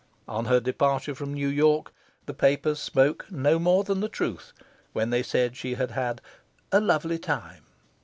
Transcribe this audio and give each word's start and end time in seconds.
On 0.27 0.45
her 0.45 0.59
departure 0.59 1.13
from 1.13 1.31
New 1.35 1.47
York, 1.47 1.93
the 2.25 2.33
papers 2.33 2.79
spoke 2.79 3.31
no 3.31 3.59
more 3.59 3.83
than 3.83 3.99
the 3.99 4.09
truth 4.09 4.51
when 4.93 5.11
they 5.11 5.21
said 5.21 5.55
she 5.55 5.75
had 5.75 5.91
had 5.91 6.21
"a 6.71 6.79
lovely 6.81 7.19
time." 7.19 7.65